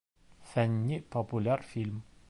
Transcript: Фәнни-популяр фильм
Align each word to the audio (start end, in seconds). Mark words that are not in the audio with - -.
Фәнни-популяр 0.53 1.67
фильм 1.75 2.03